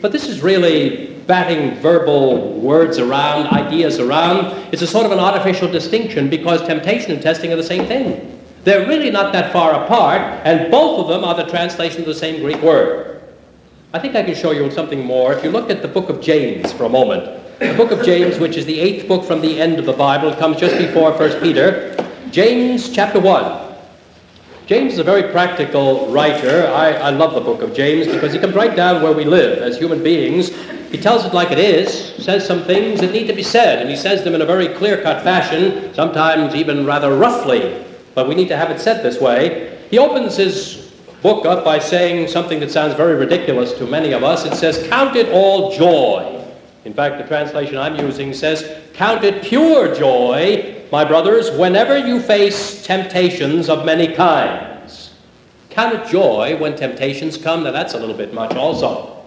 [0.00, 4.46] But this is really batting verbal words around, ideas around.
[4.72, 8.40] It's a sort of an artificial distinction because temptation and testing are the same thing.
[8.62, 12.14] They're really not that far apart, and both of them are the translation of the
[12.14, 13.22] same Greek word.
[13.92, 15.32] I think I can show you something more.
[15.32, 18.38] If you look at the book of James for a moment, the book of James,
[18.38, 21.40] which is the eighth book from the end of the Bible, comes just before 1
[21.40, 21.96] Peter.
[22.30, 23.74] James chapter 1.
[24.66, 26.66] James is a very practical writer.
[26.66, 29.62] I, I love the book of James because he comes right down where we live
[29.62, 30.50] as human beings.
[30.90, 33.88] He tells it like it is, says some things that need to be said, and
[33.88, 37.82] he says them in a very clear-cut fashion, sometimes even rather roughly,
[38.14, 39.78] but we need to have it said this way.
[39.90, 40.92] He opens his
[41.22, 44.44] book up by saying something that sounds very ridiculous to many of us.
[44.44, 46.35] It says, Count it all joy
[46.86, 52.20] in fact, the translation I'm using says, Count it pure joy, my brothers, whenever you
[52.20, 55.12] face temptations of many kinds.
[55.68, 57.64] Count it joy when temptations come.
[57.64, 59.26] Now, that's a little bit much also.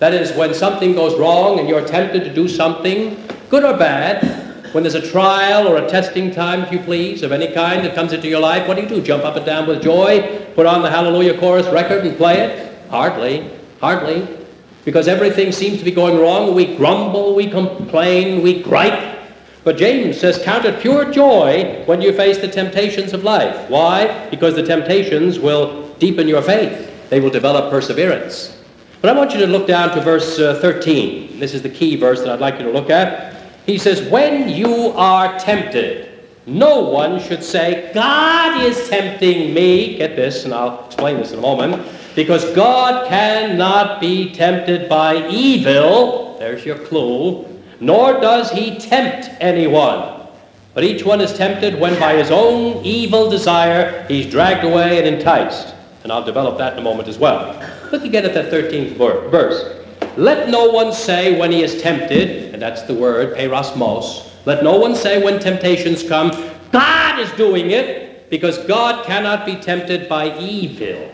[0.00, 3.16] That is, when something goes wrong and you're tempted to do something,
[3.48, 7.30] good or bad, when there's a trial or a testing time, if you please, of
[7.30, 9.00] any kind that comes into your life, what do you do?
[9.00, 10.44] Jump up and down with joy?
[10.56, 12.90] Put on the Hallelujah Chorus record and play it?
[12.90, 13.48] Hardly.
[13.80, 14.41] Hardly
[14.84, 16.54] because everything seems to be going wrong.
[16.54, 19.18] We grumble, we complain, we gripe.
[19.64, 23.70] But James says, Count it pure joy when you face the temptations of life.
[23.70, 24.28] Why?
[24.30, 28.58] Because the temptations will deepen your faith, they will develop perseverance.
[29.00, 31.40] But I want you to look down to verse uh, 13.
[31.40, 33.34] This is the key verse that I'd like you to look at.
[33.66, 36.08] He says, When you are tempted,
[36.46, 39.96] no one should say, God is tempting me.
[39.96, 41.86] Get this, and I'll explain this in a moment.
[42.14, 47.46] Because God cannot be tempted by evil, there's your clue,
[47.80, 50.26] nor does he tempt anyone.
[50.74, 55.06] But each one is tempted when by his own evil desire he's dragged away and
[55.06, 55.74] enticed.
[56.02, 57.58] And I'll develop that in a moment as well.
[57.92, 58.96] Look again at that 13th
[59.30, 59.78] verse.
[60.18, 64.76] Let no one say when he is tempted, and that's the word, peirasmos, let no
[64.76, 66.30] one say when temptations come,
[66.72, 71.10] God is doing it, because God cannot be tempted by evil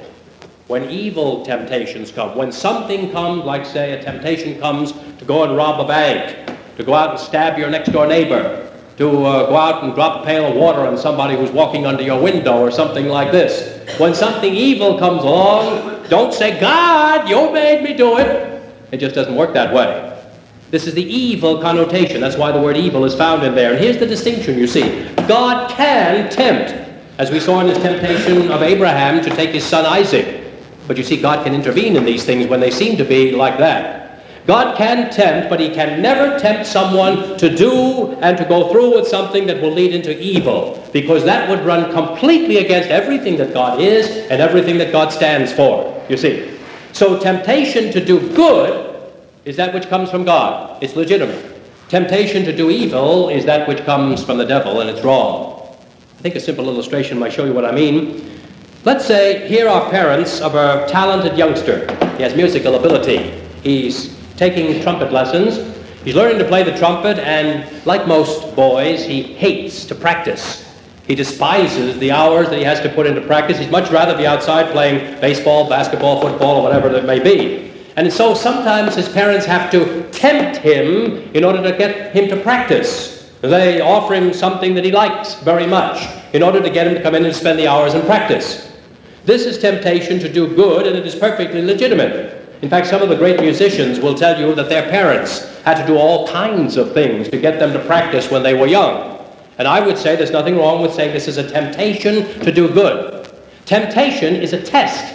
[0.68, 5.56] when evil temptations come, when something comes, like say a temptation comes to go and
[5.56, 9.56] rob a bank, to go out and stab your next door neighbor, to uh, go
[9.56, 12.70] out and drop a pail of water on somebody who's walking under your window or
[12.70, 13.98] something like this.
[13.98, 18.62] When something evil comes along, don't say, God, you made me do it.
[18.92, 20.04] It just doesn't work that way.
[20.70, 22.20] This is the evil connotation.
[22.20, 23.72] That's why the word evil is found in there.
[23.72, 26.72] And here's the distinction you see God can tempt,
[27.18, 30.37] as we saw in his temptation of Abraham to take his son Isaac.
[30.88, 33.58] But you see, God can intervene in these things when they seem to be like
[33.58, 34.06] that.
[34.46, 38.94] God can tempt, but he can never tempt someone to do and to go through
[38.94, 43.52] with something that will lead into evil, because that would run completely against everything that
[43.52, 46.58] God is and everything that God stands for, you see.
[46.92, 49.12] So temptation to do good
[49.44, 50.82] is that which comes from God.
[50.82, 51.60] It's legitimate.
[51.90, 55.76] Temptation to do evil is that which comes from the devil, and it's wrong.
[56.18, 58.37] I think a simple illustration might show you what I mean.
[58.88, 61.80] Let's say here are parents of a talented youngster.
[62.16, 63.38] He has musical ability.
[63.62, 65.76] He's taking trumpet lessons.
[66.04, 70.74] He's learning to play the trumpet, and like most boys, he hates to practice.
[71.06, 73.58] He despises the hours that he has to put into practice.
[73.58, 77.70] He'd much rather be outside playing baseball, basketball, football, or whatever it may be.
[77.96, 82.42] And so sometimes his parents have to tempt him in order to get him to
[82.42, 83.30] practice.
[83.42, 87.02] They offer him something that he likes very much in order to get him to
[87.02, 88.67] come in and spend the hours in practice.
[89.28, 92.48] This is temptation to do good, and it is perfectly legitimate.
[92.62, 95.86] In fact, some of the great musicians will tell you that their parents had to
[95.86, 99.22] do all kinds of things to get them to practice when they were young.
[99.58, 102.72] And I would say there's nothing wrong with saying this is a temptation to do
[102.72, 103.30] good.
[103.66, 105.14] Temptation is a test.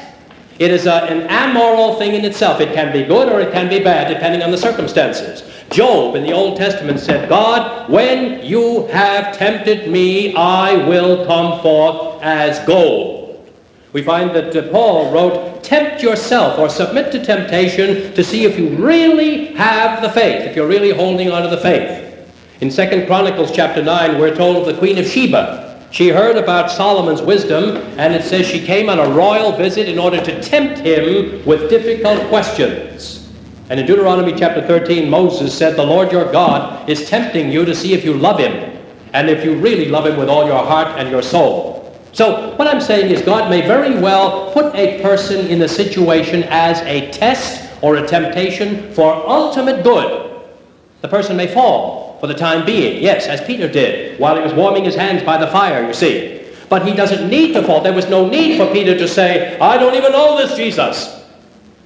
[0.59, 2.61] It is a, an amoral thing in itself.
[2.61, 5.41] It can be good or it can be bad, depending on the circumstances.
[5.71, 11.63] Job in the Old Testament said, God, when you have tempted me, I will come
[11.63, 13.22] forth as gold.
[13.93, 18.57] We find that uh, Paul wrote, Tempt yourself or submit to temptation to see if
[18.57, 22.01] you really have the faith, if you're really holding on to the faith.
[22.59, 25.87] In 2 Chronicles chapter 9, we're told of the Queen of Sheba.
[25.91, 29.99] She heard about Solomon's wisdom, and it says she came on a royal visit in
[29.99, 33.31] order to tempt him with difficult questions.
[33.69, 37.75] And in Deuteronomy chapter 13, Moses said, The Lord your God is tempting you to
[37.75, 38.75] see if you love him,
[39.13, 41.72] and if you really love him with all your heart and your soul.
[42.13, 46.43] So what I'm saying is God may very well put a person in a situation
[46.43, 50.41] as a test or a temptation for ultimate good.
[51.01, 54.53] The person may fall for the time being, yes, as Peter did while he was
[54.53, 56.45] warming his hands by the fire, you see.
[56.69, 57.81] But he doesn't need to fall.
[57.81, 61.19] There was no need for Peter to say, I don't even know this Jesus.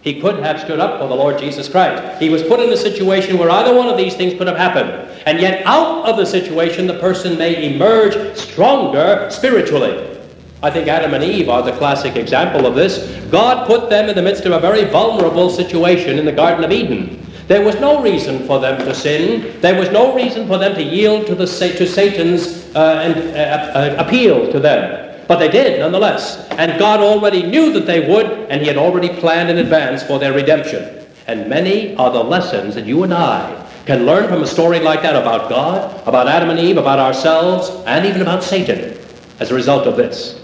[0.01, 2.21] He could have stood up for the Lord Jesus Christ.
[2.21, 4.91] He was put in a situation where either one of these things could have happened.
[5.25, 10.16] And yet out of the situation, the person may emerge stronger spiritually.
[10.63, 13.23] I think Adam and Eve are the classic example of this.
[13.29, 16.71] God put them in the midst of a very vulnerable situation in the Garden of
[16.71, 17.23] Eden.
[17.47, 19.61] There was no reason for them to sin.
[19.61, 23.39] There was no reason for them to yield to, the, to Satan's uh, and, uh,
[23.39, 25.25] uh, appeal to them.
[25.27, 26.49] But they did, nonetheless.
[26.51, 30.17] And God already knew that they would, and he had already planned in advance for
[30.17, 31.05] their redemption.
[31.27, 35.01] And many are the lessons that you and I can learn from a story like
[35.03, 38.97] that about God, about Adam and Eve, about ourselves, and even about Satan
[39.39, 40.41] as a result of this.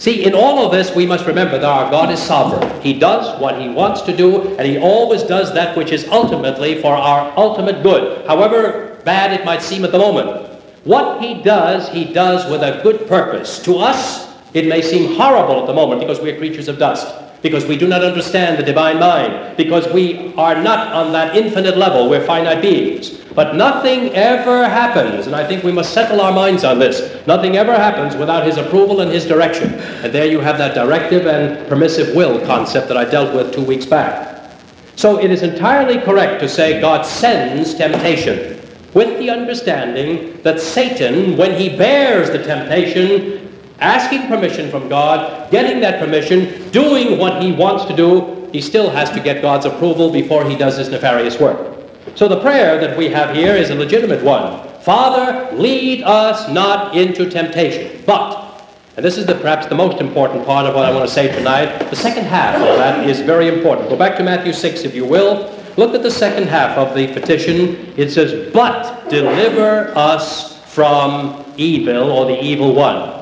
[0.00, 2.80] See, in all of this, we must remember that our God is sovereign.
[2.80, 6.80] He does what he wants to do, and he always does that which is ultimately
[6.80, 10.48] for our ultimate good, however bad it might seem at the moment.
[10.84, 13.58] What he does, he does with a good purpose.
[13.64, 17.14] To us, it may seem horrible at the moment because we are creatures of dust,
[17.42, 21.76] because we do not understand the divine mind, because we are not on that infinite
[21.76, 22.08] level.
[22.08, 23.18] We're finite beings.
[23.34, 27.24] But nothing ever happens, and I think we must settle our minds on this.
[27.26, 29.74] Nothing ever happens without his approval and his direction.
[30.02, 33.64] And there you have that directive and permissive will concept that I dealt with two
[33.64, 34.52] weeks back.
[34.96, 38.60] So it is entirely correct to say God sends temptation
[38.92, 43.49] with the understanding that Satan, when he bears the temptation,
[43.80, 48.90] asking permission from God, getting that permission, doing what he wants to do, he still
[48.90, 51.78] has to get God's approval before he does his nefarious work.
[52.14, 54.68] So the prayer that we have here is a legitimate one.
[54.80, 58.50] Father, lead us not into temptation, but
[58.96, 61.34] and this is the, perhaps the most important part of what I want to say
[61.34, 61.88] tonight.
[61.88, 63.88] The second half of that is very important.
[63.88, 65.50] Go back to Matthew 6, if you will.
[65.76, 67.94] Look at the second half of the petition.
[67.96, 73.19] It says, But deliver us from evil or the evil one.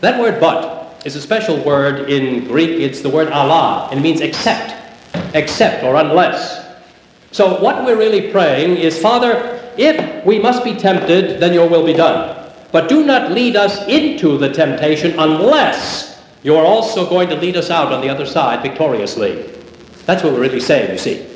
[0.00, 2.70] That word but is a special word in Greek.
[2.70, 4.74] It's the word alla, and it means except,
[5.34, 6.66] except or unless.
[7.32, 11.84] So what we're really praying is, Father, if we must be tempted, then your will
[11.84, 12.52] be done.
[12.70, 17.56] But do not lead us into the temptation unless you are also going to lead
[17.56, 19.50] us out on the other side victoriously.
[20.06, 21.26] That's what we're really saying, you see.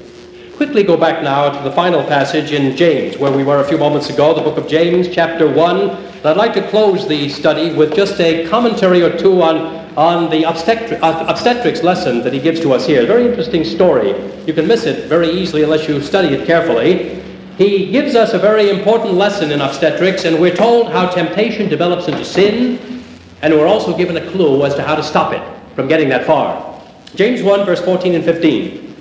[0.57, 3.79] Quickly go back now to the final passage in James, where we were a few
[3.79, 7.97] moments ago, the book of James, chapter 1, I'd like to close the study with
[7.97, 9.57] just a commentary or two on,
[9.97, 13.05] on the obstetri- uh, obstetrics lesson that he gives to us here.
[13.05, 14.15] Very interesting story.
[14.47, 17.21] You can miss it very easily unless you study it carefully.
[17.59, 22.07] He gives us a very important lesson in obstetrics, and we're told how temptation develops
[22.07, 23.03] into sin,
[23.43, 25.43] and we're also given a clue as to how to stop it
[25.75, 26.81] from getting that far.
[27.17, 28.95] James 1, verse 14 and 15.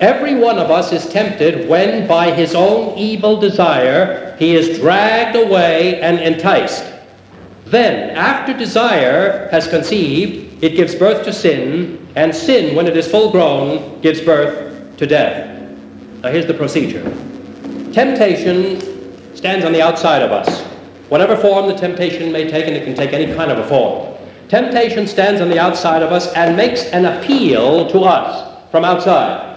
[0.00, 5.36] Every one of us is tempted when by his own evil desire he is dragged
[5.36, 6.82] away and enticed.
[7.66, 13.08] Then, after desire has conceived, it gives birth to sin, and sin, when it is
[13.08, 15.46] full grown, gives birth to death.
[16.22, 17.02] Now, here's the procedure
[17.92, 18.80] temptation
[19.36, 20.62] stands on the outside of us.
[21.10, 24.16] Whatever form the temptation may take, and it can take any kind of a form.
[24.48, 29.49] Temptation stands on the outside of us and makes an appeal to us from outside.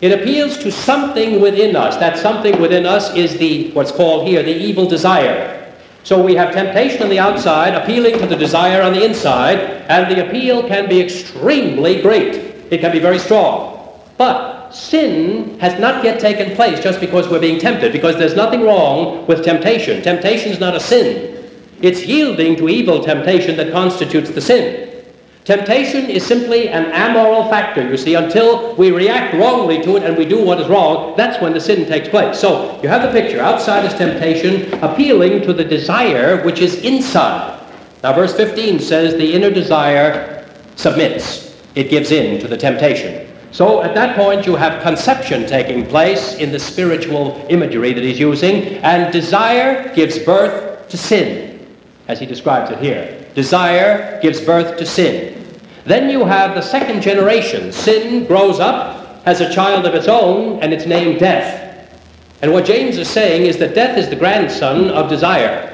[0.00, 1.96] It appeals to something within us.
[1.98, 5.56] That something within us is the what's called here the evil desire.
[6.02, 10.10] So we have temptation on the outside appealing to the desire on the inside, and
[10.10, 12.36] the appeal can be extremely great.
[12.70, 13.76] It can be very strong.
[14.16, 18.62] But sin has not yet taken place just because we're being tempted, because there's nothing
[18.62, 20.02] wrong with temptation.
[20.02, 21.50] Temptation is not a sin.
[21.82, 24.89] It's yielding to evil temptation that constitutes the sin.
[25.44, 28.14] Temptation is simply an amoral factor, you see.
[28.14, 31.60] Until we react wrongly to it and we do what is wrong, that's when the
[31.60, 32.38] sin takes place.
[32.38, 33.40] So you have the picture.
[33.40, 37.58] Outside is temptation, appealing to the desire which is inside.
[38.02, 43.26] Now, verse 15 says the inner desire submits, it gives in to the temptation.
[43.50, 48.20] So at that point, you have conception taking place in the spiritual imagery that he's
[48.20, 51.66] using, and desire gives birth to sin,
[52.08, 53.19] as he describes it here.
[53.34, 55.46] Desire gives birth to sin.
[55.84, 57.72] Then you have the second generation.
[57.72, 61.88] Sin grows up, has a child of its own, and it's named death.
[62.42, 65.66] And what James is saying is that death is the grandson of desire.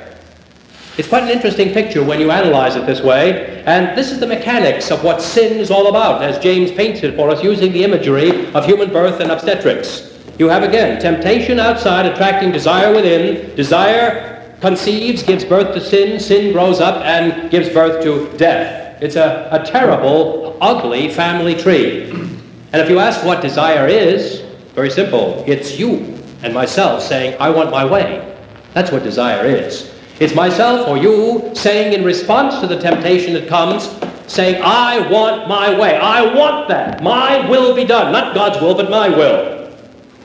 [0.99, 3.63] It's quite an interesting picture when you analyze it this way.
[3.67, 7.15] And this is the mechanics of what sin is all about, as James paints it
[7.17, 10.19] for us using the imagery of human birth and obstetrics.
[10.39, 13.55] You have again temptation outside attracting desire within.
[13.57, 14.36] Desire
[14.67, 16.19] conceives, gives birth to sin.
[16.19, 19.01] Sin grows up and gives birth to death.
[19.01, 22.11] It's a, a terrible, ugly family tree.
[22.11, 24.41] And if you ask what desire is,
[24.75, 25.45] very simple.
[25.47, 28.37] It's you and myself saying, I want my way.
[28.75, 29.95] That's what desire is.
[30.19, 33.89] It's myself or you saying in response to the temptation that comes,
[34.27, 35.97] saying, I want my way.
[35.97, 37.05] I want that.
[37.05, 38.11] My will be done.
[38.11, 39.71] Not God's will, but my will.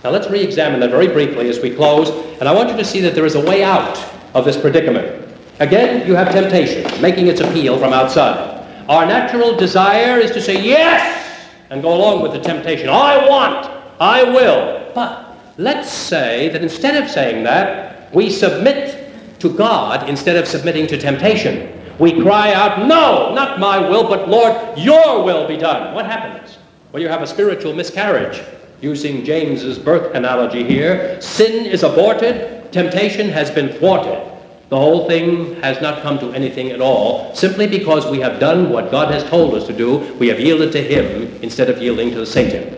[0.04, 2.10] Now let's re-examine that very briefly as we close.
[2.40, 5.28] And I want you to see that there is a way out of this predicament.
[5.60, 8.58] Again, you have temptation, making its appeal from outside.
[8.90, 12.90] Our natural desire is to say yes and go along with the temptation.
[12.90, 13.70] I want,
[14.00, 14.92] I will.
[14.96, 20.88] But let's say that instead of saying that, we submit to God instead of submitting
[20.88, 21.80] to temptation.
[22.00, 25.94] We cry out, No, not my will, but Lord, your will be done.
[25.94, 26.58] What happens?
[26.92, 28.42] Well, you have a spiritual miscarriage.
[28.82, 34.28] Using James's birth analogy here, sin is aborted, temptation has been thwarted.
[34.70, 38.70] The whole thing has not come to anything at all, simply because we have done
[38.70, 39.98] what God has told us to do.
[40.18, 42.78] We have yielded to Him instead of yielding to Satan.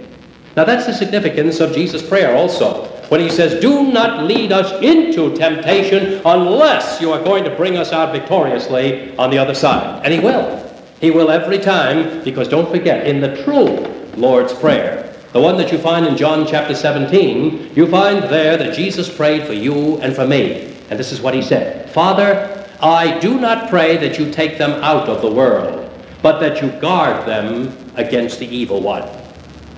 [0.55, 2.85] Now that's the significance of Jesus' prayer also.
[3.09, 7.77] When he says, Do not lead us into temptation unless you are going to bring
[7.77, 10.01] us out victoriously on the other side.
[10.03, 10.59] And he will.
[10.99, 13.67] He will every time, because don't forget, in the true
[14.15, 15.03] Lord's Prayer,
[15.34, 19.47] the one that you find in John chapter 17, you find there that Jesus prayed
[19.47, 20.75] for you and for me.
[20.91, 24.71] And this is what he said Father, I do not pray that you take them
[24.84, 25.89] out of the world,
[26.21, 29.09] but that you guard them against the evil one.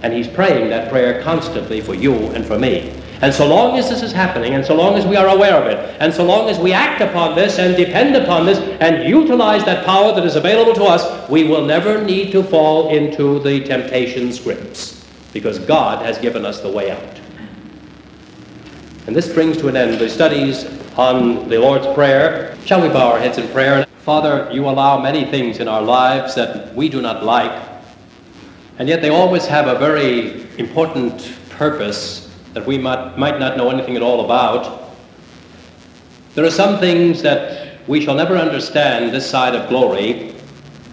[0.04, 3.02] And he's praying that prayer constantly for you and for me.
[3.22, 5.68] And so long as this is happening, and so long as we are aware of
[5.68, 9.64] it, and so long as we act upon this and depend upon this and utilize
[9.64, 13.64] that power that is available to us, we will never need to fall into the
[13.64, 14.95] temptation's grips
[15.36, 17.20] because God has given us the way out.
[19.06, 20.64] And this brings to an end the studies
[20.98, 22.58] on the Lord's Prayer.
[22.66, 23.86] Shall we bow our heads in prayer?
[24.06, 27.52] Father, you allow many things in our lives that we do not like,
[28.80, 33.70] and yet they always have a very important purpose that we might, might not know
[33.70, 34.90] anything at all about.
[36.36, 40.34] There are some things that we shall never understand this side of glory,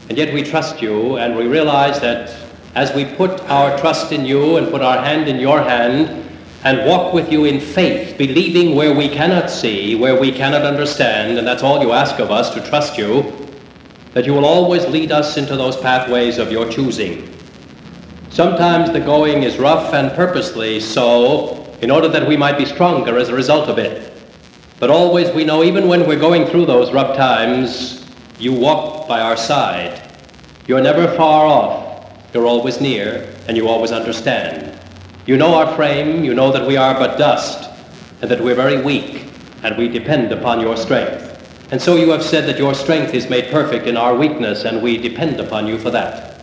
[0.09, 2.42] and yet we trust you, and we realize that
[2.75, 6.23] as we put our trust in you and put our hand in your hand,
[6.65, 11.37] and walk with you in faith, believing where we cannot see, where we cannot understand,
[11.37, 13.51] and that's all you ask of us to trust you,
[14.15, 17.29] that you will always lead us into those pathways of your choosing.
[18.31, 23.19] Sometimes the going is rough and purposely so, in order that we might be stronger
[23.19, 24.13] as a result of it.
[24.79, 28.09] But always we know, even when we're going through those rough times,
[28.39, 30.01] you walk by our side.
[30.67, 31.82] You're never far off.
[32.33, 34.79] You're always near, and you always understand.
[35.27, 37.69] You know our frame, you know that we are but dust,
[38.23, 39.27] and that we're very weak,
[39.63, 41.29] and we depend upon your strength.
[41.71, 44.83] And so you have said that your strength is made perfect in our weakness, and
[44.83, 46.41] we depend upon you for that.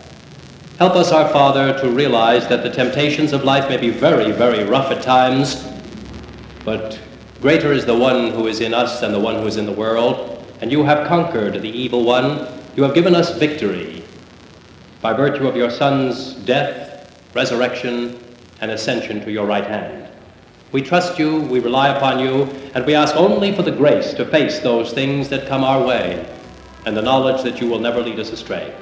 [0.77, 4.63] Help us, our Father, to realize that the temptations of life may be very, very
[4.63, 5.67] rough at times,
[6.63, 6.99] but
[7.41, 9.71] greater is the one who is in us than the one who is in the
[9.71, 12.47] world, and you have conquered the evil one.
[12.75, 13.98] You have given us victory
[15.01, 18.21] by virtue of your Son's death, resurrection,
[18.61, 20.07] and ascension to your right hand.
[20.71, 22.43] We trust you, we rely upon you,
[22.75, 26.35] and we ask only for the grace to face those things that come our way
[26.85, 28.75] and the knowledge that you will never lead us astray.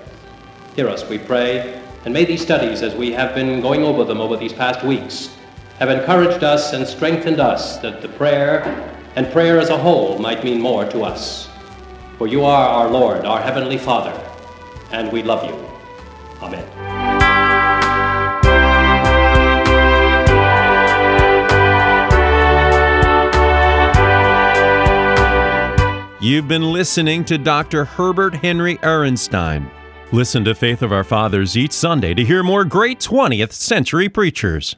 [0.75, 4.19] Hear us, we pray, and may these studies, as we have been going over them
[4.19, 5.35] over these past weeks,
[5.79, 8.63] have encouraged us and strengthened us that the prayer
[9.15, 11.49] and prayer as a whole might mean more to us.
[12.17, 14.13] For you are our Lord, our Heavenly Father,
[14.91, 15.66] and we love you.
[16.41, 17.77] Amen.
[26.19, 27.85] You've been listening to Dr.
[27.85, 29.69] Herbert Henry Ehrenstein.
[30.11, 34.75] Listen to Faith of Our Fathers each Sunday to hear more great 20th century preachers.